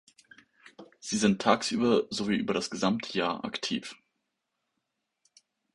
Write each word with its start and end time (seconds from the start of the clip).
Sie 0.99 1.15
sind 1.15 1.39
tagsüber 1.43 2.07
sowie 2.09 2.35
über 2.35 2.55
das 2.55 2.71
gesamte 2.71 3.15
Jahr 3.15 3.45
aktiv. 3.45 3.95